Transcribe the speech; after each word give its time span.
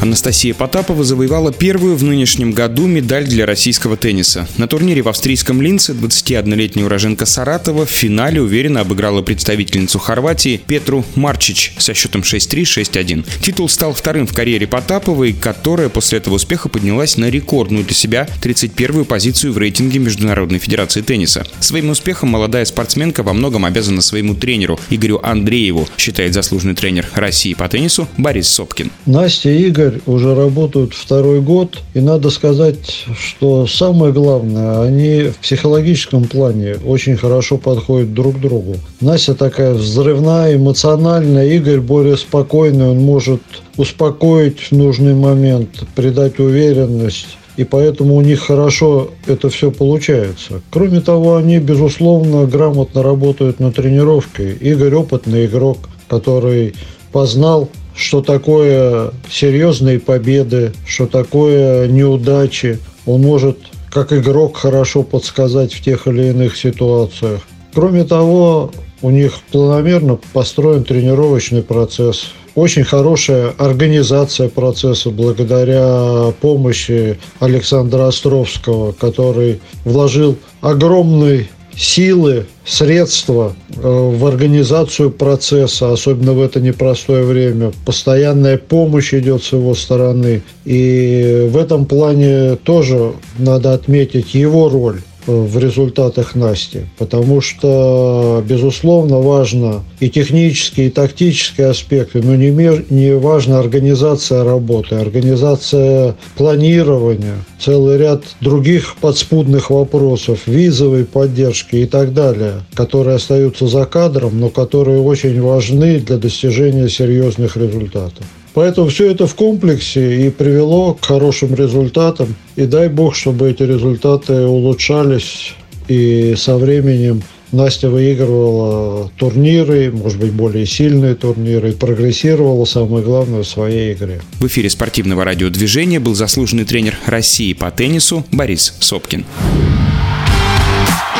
Анастасия 0.00 0.52
Потапова 0.52 1.04
завоевала 1.04 1.52
первую 1.52 1.96
в 1.96 2.04
нынешнем 2.04 2.52
году 2.52 2.86
медаль 2.86 3.24
для 3.24 3.46
российского 3.46 3.96
тенниса. 3.96 4.46
На 4.58 4.68
турнире 4.68 5.02
в 5.02 5.08
австрийском 5.08 5.62
Линце 5.62 5.92
21-летняя 5.92 6.84
уроженка 6.84 7.24
Саратова 7.24 7.86
в 7.86 7.90
финале 7.90 8.42
уверенно 8.42 8.80
обыграла 8.80 9.22
представительницу 9.22 9.98
Хорватии 9.98 10.60
Петру 10.66 11.04
Марчич 11.14 11.72
со 11.78 11.94
счетом 11.94 12.20
6-3, 12.20 12.62
6-1. 12.62 13.24
Титул 13.42 13.68
стал 13.68 13.94
вторым 13.94 14.26
в 14.26 14.34
карьере 14.34 14.66
Потаповой, 14.66 15.32
которая 15.32 15.88
после 15.88 16.18
этого 16.18 16.34
успеха 16.34 16.68
поднялась 16.68 17.16
на 17.16 17.30
рекордную 17.30 17.84
для 17.84 17.94
себя 17.94 18.28
31-ю 18.42 19.06
позицию 19.06 19.54
в 19.54 19.58
рейтинге 19.58 19.98
Международной 19.98 20.58
Федерации 20.58 21.00
тенниса. 21.00 21.46
Своим 21.60 21.90
успехом 21.90 22.28
молодая 22.28 22.66
спортсменка 22.66 23.22
во 23.22 23.32
многом 23.32 23.64
обязана 23.64 24.02
своему 24.02 24.34
тренеру 24.34 24.78
Игорю 24.90 25.20
Андрееву, 25.22 25.88
считает 25.96 26.34
заслуженный 26.34 26.74
тренер 26.74 27.06
России 27.14 27.54
по 27.54 27.66
теннису 27.68 28.08
Борис 28.18 28.48
Сопкин. 28.48 28.90
Настя 29.06 29.50
и 29.50 29.66
Игорь 29.66 29.85
уже 30.06 30.34
работают 30.34 30.94
второй 30.94 31.40
год, 31.40 31.78
и 31.94 32.00
надо 32.00 32.30
сказать, 32.30 33.04
что 33.18 33.66
самое 33.66 34.12
главное, 34.12 34.82
они 34.82 35.30
в 35.30 35.36
психологическом 35.38 36.24
плане 36.24 36.76
очень 36.84 37.16
хорошо 37.16 37.58
подходят 37.58 38.14
друг 38.14 38.36
к 38.36 38.40
другу. 38.40 38.76
Настя 39.00 39.34
такая 39.34 39.74
взрывная, 39.74 40.56
эмоциональная, 40.56 41.46
Игорь 41.46 41.80
более 41.80 42.16
спокойный, 42.16 42.90
он 42.90 42.98
может 42.98 43.42
успокоить 43.76 44.60
в 44.60 44.72
нужный 44.72 45.14
момент, 45.14 45.70
придать 45.94 46.38
уверенность 46.38 47.36
и 47.56 47.64
поэтому 47.64 48.16
у 48.16 48.20
них 48.20 48.40
хорошо 48.40 49.10
это 49.26 49.48
все 49.48 49.70
получается. 49.70 50.60
Кроме 50.70 51.00
того, 51.00 51.36
они, 51.36 51.58
безусловно, 51.58 52.46
грамотно 52.46 53.02
работают 53.02 53.60
на 53.60 53.72
тренировке. 53.72 54.52
Игорь 54.52 54.94
опытный 54.94 55.46
игрок, 55.46 55.78
который 56.08 56.74
познал 57.16 57.70
что 57.94 58.20
такое 58.20 59.10
серьезные 59.30 59.98
победы, 59.98 60.74
что 60.86 61.06
такое 61.06 61.88
неудачи. 61.88 62.78
Он 63.06 63.22
может 63.22 63.56
как 63.90 64.12
игрок 64.12 64.58
хорошо 64.58 65.02
подсказать 65.02 65.72
в 65.72 65.82
тех 65.82 66.06
или 66.06 66.24
иных 66.24 66.58
ситуациях. 66.58 67.40
Кроме 67.72 68.04
того, 68.04 68.70
у 69.00 69.08
них 69.08 69.38
планомерно 69.50 70.18
построен 70.34 70.84
тренировочный 70.84 71.62
процесс. 71.62 72.32
Очень 72.54 72.84
хорошая 72.84 73.54
организация 73.56 74.50
процесса 74.50 75.08
благодаря 75.08 76.34
помощи 76.42 77.18
Александра 77.40 78.08
Островского, 78.08 78.92
который 78.92 79.62
вложил 79.86 80.36
огромный 80.60 81.48
силы, 81.76 82.46
средства 82.64 83.54
э, 83.76 83.80
в 83.80 84.26
организацию 84.26 85.10
процесса, 85.10 85.92
особенно 85.92 86.32
в 86.32 86.42
это 86.42 86.60
непростое 86.60 87.24
время. 87.24 87.72
Постоянная 87.84 88.58
помощь 88.58 89.14
идет 89.14 89.42
с 89.42 89.52
его 89.52 89.74
стороны. 89.74 90.42
И 90.64 91.46
в 91.50 91.56
этом 91.56 91.86
плане 91.86 92.56
тоже 92.56 93.12
надо 93.38 93.74
отметить 93.74 94.34
его 94.34 94.68
роль 94.68 95.00
в 95.26 95.58
результатах 95.58 96.34
Насти, 96.34 96.86
потому 96.98 97.40
что, 97.40 98.42
безусловно, 98.46 99.18
важно 99.18 99.84
и 100.00 100.08
технические, 100.08 100.88
и 100.88 100.90
тактические 100.90 101.68
аспекты, 101.68 102.22
но 102.22 102.36
не, 102.36 102.50
не 102.90 103.14
важна 103.16 103.58
организация 103.58 104.44
работы, 104.44 104.96
организация 104.96 106.14
планирования, 106.36 107.36
целый 107.58 107.98
ряд 107.98 108.22
других 108.40 108.96
подспудных 109.00 109.70
вопросов, 109.70 110.46
визовой 110.46 111.04
поддержки 111.04 111.76
и 111.76 111.86
так 111.86 112.14
далее, 112.14 112.62
которые 112.74 113.16
остаются 113.16 113.66
за 113.66 113.84
кадром, 113.84 114.38
но 114.38 114.48
которые 114.48 115.00
очень 115.00 115.40
важны 115.40 115.98
для 116.00 116.18
достижения 116.18 116.88
серьезных 116.88 117.56
результатов. 117.56 118.24
Поэтому 118.56 118.88
все 118.88 119.10
это 119.10 119.26
в 119.26 119.34
комплексе 119.34 120.26
и 120.26 120.30
привело 120.30 120.94
к 120.94 121.04
хорошим 121.04 121.54
результатам. 121.54 122.34
И 122.56 122.64
дай 122.64 122.88
бог, 122.88 123.14
чтобы 123.14 123.50
эти 123.50 123.62
результаты 123.62 124.46
улучшались. 124.46 125.52
И 125.88 126.34
со 126.38 126.56
временем 126.56 127.22
Настя 127.52 127.90
выигрывала 127.90 129.10
турниры, 129.18 129.92
может 129.92 130.18
быть, 130.18 130.32
более 130.32 130.64
сильные 130.64 131.14
турниры, 131.14 131.72
прогрессировала, 131.72 132.64
самое 132.64 133.04
главное, 133.04 133.42
в 133.42 133.46
своей 133.46 133.92
игре. 133.92 134.22
В 134.40 134.46
эфире 134.46 134.70
спортивного 134.70 135.22
радиодвижения 135.22 136.00
был 136.00 136.14
заслуженный 136.14 136.64
тренер 136.64 136.96
России 137.04 137.52
по 137.52 137.70
теннису 137.70 138.24
Борис 138.32 138.74
Сопкин. 138.80 139.26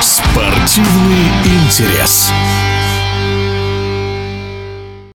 Спортивный 0.00 1.26
интерес. 1.66 2.30